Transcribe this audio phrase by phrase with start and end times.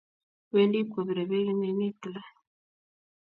[0.53, 2.21] Wendi pkopire peek eng' ainet gila.